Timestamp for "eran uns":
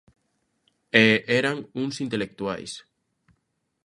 1.39-1.95